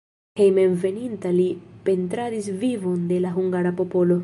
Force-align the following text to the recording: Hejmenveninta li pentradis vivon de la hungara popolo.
Hejmenveninta 0.43 1.33
li 1.35 1.45
pentradis 1.89 2.49
vivon 2.65 3.07
de 3.13 3.23
la 3.27 3.37
hungara 3.39 3.77
popolo. 3.83 4.19